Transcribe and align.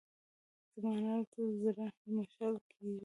زما 0.73 0.91
انارو 0.97 1.25
ته 1.31 1.39
زړه 1.61 1.87
مښل 2.13 2.53
کېږي. 2.71 2.99